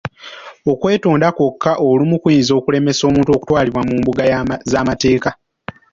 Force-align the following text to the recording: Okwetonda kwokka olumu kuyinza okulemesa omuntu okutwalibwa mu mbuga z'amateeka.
Okwetonda 0.71 1.27
kwokka 1.35 1.71
olumu 1.87 2.15
kuyinza 2.23 2.53
okulemesa 2.59 3.03
omuntu 3.09 3.29
okutwalibwa 3.35 3.81
mu 3.87 3.93
mbuga 3.99 4.23
z'amateeka. 4.71 5.29